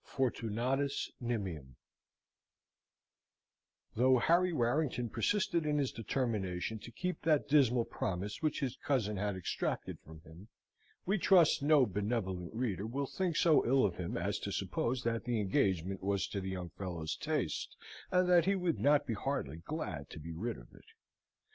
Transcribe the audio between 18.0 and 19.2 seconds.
and that he would not be